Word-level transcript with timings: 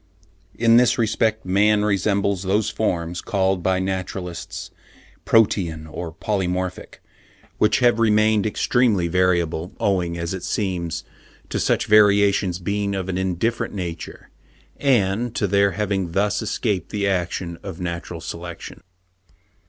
In 0.57 0.77
this 0.77 0.97
respect 0.97 1.45
man 1.45 1.85
resembles 1.85 2.41
those 2.41 2.71
forms, 2.71 3.21
called 3.21 3.61
by 3.61 3.77
naturalists 3.77 4.71
protean 5.25 5.85
or 5.85 6.11
polymorphic, 6.11 7.03
which 7.59 7.81
have 7.81 7.99
remained 7.99 8.47
extremely 8.47 9.07
variable, 9.07 9.73
owing, 9.79 10.17
as 10.17 10.33
it 10.33 10.41
seems, 10.43 11.03
to 11.49 11.59
such 11.59 11.85
variations 11.85 12.57
being 12.57 12.95
of 12.95 13.09
an 13.09 13.19
indifferent 13.19 13.75
nature, 13.75 14.31
and 14.77 15.35
to 15.35 15.45
their 15.45 15.73
having 15.73 16.13
thus 16.13 16.41
escaped 16.41 16.89
the 16.89 17.07
action 17.07 17.59
of 17.61 17.79
natural 17.79 18.21
selection. 18.21 18.81